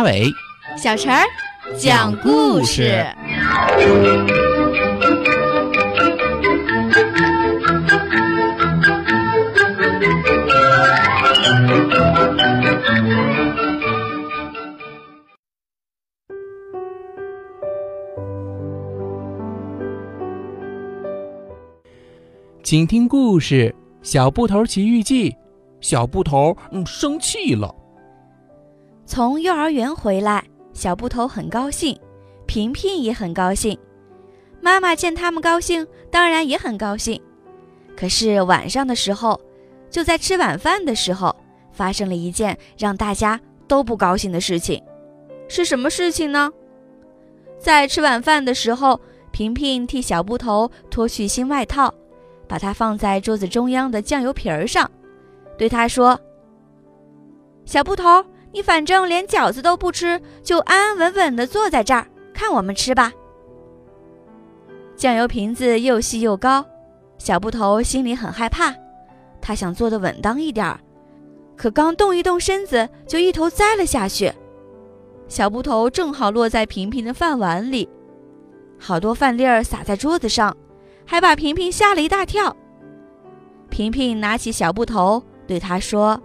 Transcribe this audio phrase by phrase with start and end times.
[0.00, 0.32] 阿伟，
[0.78, 1.22] 小陈儿
[1.76, 3.04] 讲故事。
[22.62, 23.74] 请听故事
[24.08, 25.30] 《小布头奇遇记》。
[25.82, 27.79] 小布头嗯生气了。
[29.10, 31.98] 从幼儿园回来，小布头很高兴，
[32.46, 33.76] 平平也很高兴。
[34.60, 37.20] 妈妈见他们高兴，当然也很高兴。
[37.96, 39.40] 可是晚上的时候，
[39.90, 41.34] 就在吃晚饭的时候，
[41.72, 44.80] 发生了一件让大家都不高兴的事情。
[45.48, 46.48] 是什么事情呢？
[47.58, 49.00] 在吃晚饭的时候，
[49.32, 51.92] 平平替小布头脱去新外套。
[52.46, 54.88] 把它放在桌子中央的酱油瓶儿上，
[55.58, 56.20] 对他说
[57.66, 63.12] ：“小布头，你反正连饺子都不吃，就安安稳稳地坐在这儿看我们吃吧。”
[64.96, 66.64] 酱油瓶子又细又高，
[67.18, 68.74] 小布头心里很害怕，
[69.40, 70.80] 他想坐得稳当一点儿，
[71.56, 74.32] 可刚动一动身子，就一头栽了下去。
[75.28, 77.88] 小布头正好落在平平的饭碗里，
[78.78, 80.56] 好多饭粒儿洒在桌子上。
[81.06, 82.56] 还把平平吓了一大跳。
[83.68, 86.22] 平平拿起小布头，对他说：“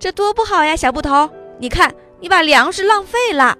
[0.00, 1.28] 这多不好呀，小布头！
[1.58, 3.56] 你看，你把粮食浪费了。”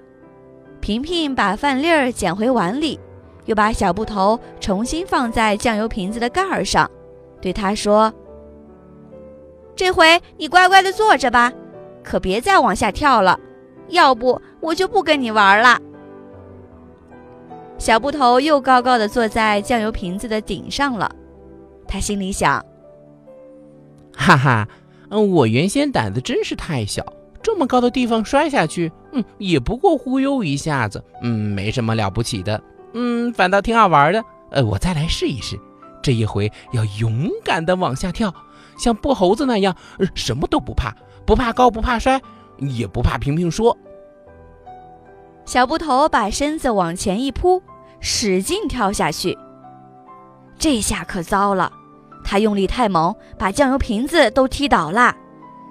[0.81, 2.99] 平平把饭粒儿捡回碗里，
[3.47, 6.89] 又把小布头重新放在酱油瓶子的盖儿上，
[7.41, 8.13] 对他说
[9.75, 11.53] ：“这回你乖乖的坐着吧，
[12.05, 13.41] 可别再往下跳了，
[13.89, 15.81] 要不我就不跟你玩了。”
[17.79, 21.11] 小布头又高高的坐在酱油瓶子的顶上了，
[21.89, 22.65] 他心里想
[24.17, 24.69] ：“哈哈，
[25.11, 27.05] 嗯，我原先胆子真是太小，
[27.47, 32.61] 这么高的地方摔下去，嗯，也不过忽悠一下子，嗯，没什么了不起的，
[32.93, 34.25] 嗯，反倒挺好玩的。
[34.51, 35.57] 呃，我再来试一试，
[36.03, 38.35] 这一回要勇敢的往下跳，
[38.77, 40.93] 像布猴子那样，呃什么都不怕，
[41.25, 42.21] 不怕高，不怕摔，
[42.59, 43.79] 也不怕平平说。”
[45.47, 47.63] 小布头把身子往前一扑，
[48.01, 49.39] 使劲跳下去。
[50.59, 51.73] 这下可糟了，
[52.25, 55.15] 他用力太猛，把酱油瓶子都踢倒了。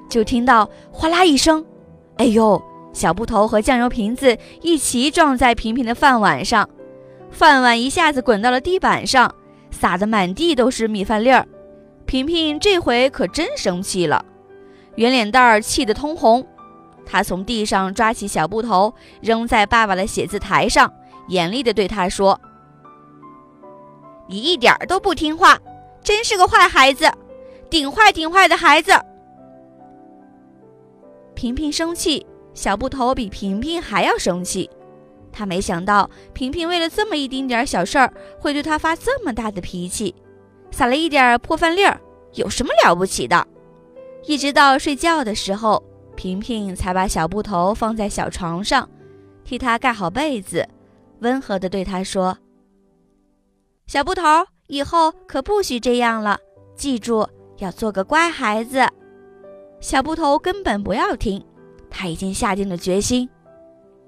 [0.09, 1.66] 就听到哗啦一声，
[2.17, 2.61] 哎呦！
[2.93, 6.69] 小布头和酱油瓶子一起撞在平平的饭碗上，
[7.29, 9.35] 饭碗一下子滚到了地板上，
[9.69, 11.45] 撒得满地都是米饭粒儿。
[12.05, 14.23] 平平这回可真生气了，
[14.95, 16.47] 圆脸蛋儿气得通红。
[17.05, 20.89] 他从地上抓起小布头，扔在爸爸的写字台上，
[21.27, 22.39] 严厉地对他说
[24.29, 25.59] ：“你一点都不听话，
[26.01, 27.11] 真是个坏孩子，
[27.69, 28.94] 顶坏顶坏的孩子。”
[31.35, 34.69] 平平生气，小布头比平平还要生气。
[35.31, 40.16] 他没想到平平为了这么一丁点小事儿，会对他发这么大的脾气。
[40.72, 42.00] 撒了一点破饭粒儿，
[42.34, 43.45] 有什么了不起的？
[44.25, 45.84] 一直到睡觉的时候。
[46.16, 48.90] 平平才把小布头放在小床上，
[49.44, 50.66] 替他盖好被子，
[51.19, 52.38] 温和地对他说
[53.85, 54.24] ：“小布头，
[54.68, 56.40] 以后可不许这样了，
[56.74, 58.88] 记住要做个乖孩子。”
[59.85, 61.40] 小布头根本不要听，
[61.91, 63.29] 他已经下定了决心。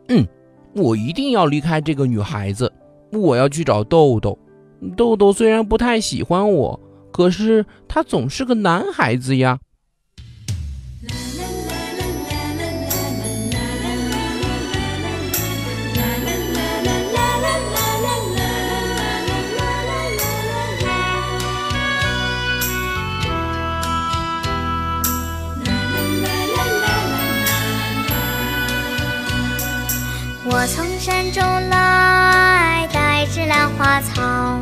[0.07, 0.25] 嗯，
[0.73, 2.73] 我一定要离开这个女孩子，
[3.11, 4.35] 我要去找豆豆。
[4.95, 6.79] 豆豆虽然不太喜欢我，
[7.11, 9.59] 可是他总是个男孩子呀。
[30.67, 34.59] 从山中来，带着兰花草，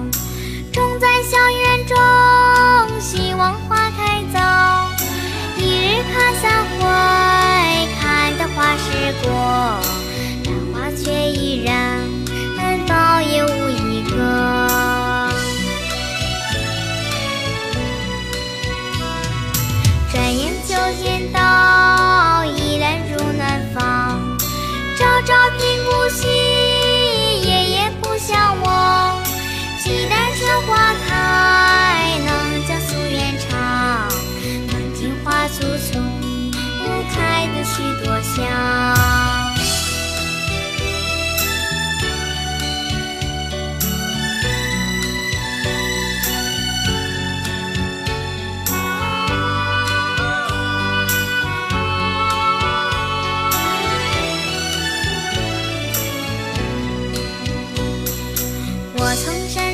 [59.06, 59.64] 我从山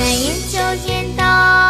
[0.00, 1.69] 转眼就见到。